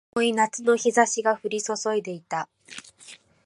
[0.15, 2.49] 重い夏の日差しが降り注いでいた